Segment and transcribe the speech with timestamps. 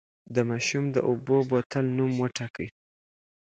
[0.35, 2.67] د ماشوم د اوبو بوتل نوم وټاکئ.